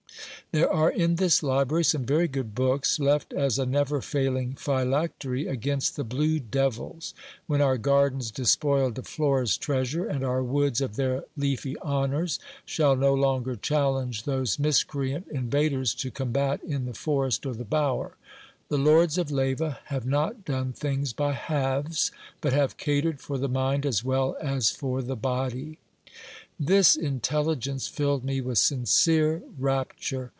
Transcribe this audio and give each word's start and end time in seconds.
There 0.53 0.69
are 0.69 0.91
in 0.91 1.15
this 1.15 1.41
library 1.41 1.85
some 1.85 2.05
very 2.05 2.27
good 2.27 2.53
books, 2.53 2.99
left 2.99 3.31
as 3.31 3.57
a 3.57 3.65
never 3.65 4.01
failing 4.01 4.53
phylactery 4.55 5.47
against 5.47 5.95
the 5.95 6.03
blue 6.03 6.39
devils, 6.39 7.13
when 7.47 7.61
our 7.61 7.77
gardens 7.77 8.31
despoiled 8.31 8.97
of 8.99 9.07
Flora's 9.07 9.55
treasure, 9.57 10.05
and 10.05 10.25
our 10.25 10.43
woods 10.43 10.81
of 10.81 10.97
their, 10.97 11.23
leafy 11.37 11.77
honours, 11.77 12.37
shall 12.65 12.97
no 12.97 13.13
longer 13.13 13.55
challenge 13.55 14.23
those 14.23 14.59
miscreant 14.59 15.25
invaders 15.29 15.93
to 15.95 16.11
combat 16.11 16.61
in 16.65 16.83
the 16.83 16.93
forest 16.93 17.45
or 17.45 17.53
the 17.53 17.63
bower. 17.63 18.17
The 18.67 18.77
lords 18.77 19.17
of 19.17 19.31
Leyva 19.31 19.79
have 19.85 20.05
rot 20.05 20.43
done 20.43 20.73
things 20.73 21.13
by 21.13 21.31
halves, 21.31 22.11
but 22.41 22.51
have 22.51 22.75
catered 22.75 23.21
for 23.21 23.37
the 23.37 23.47
mind 23.47 23.85
as 23.85 24.03
well 24.03 24.35
as 24.41 24.69
for 24.69 25.01
the 25.01 25.15
body. 25.15 25.79
This 26.59 26.97
intelligence 26.97 27.87
filled 27.87 28.25
me 28.25 28.41
with 28.41 28.57
sincere 28.57 29.43
rapture. 29.57 30.29